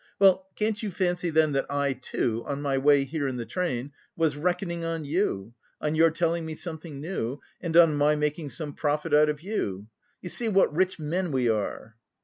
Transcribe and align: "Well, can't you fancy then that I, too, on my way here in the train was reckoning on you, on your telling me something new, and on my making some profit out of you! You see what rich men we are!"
"Well, 0.17 0.47
can't 0.55 0.81
you 0.81 0.89
fancy 0.89 1.29
then 1.29 1.51
that 1.51 1.67
I, 1.69 1.93
too, 1.93 2.43
on 2.47 2.59
my 2.59 2.79
way 2.79 3.03
here 3.03 3.27
in 3.27 3.35
the 3.37 3.45
train 3.45 3.91
was 4.17 4.35
reckoning 4.35 4.83
on 4.83 5.05
you, 5.05 5.53
on 5.79 5.93
your 5.93 6.09
telling 6.09 6.43
me 6.43 6.55
something 6.55 6.99
new, 6.99 7.39
and 7.61 7.77
on 7.77 7.95
my 7.95 8.15
making 8.15 8.49
some 8.49 8.73
profit 8.73 9.13
out 9.13 9.29
of 9.29 9.41
you! 9.41 9.89
You 10.19 10.29
see 10.29 10.49
what 10.49 10.73
rich 10.75 10.97
men 10.97 11.31
we 11.31 11.49
are!" 11.49 11.97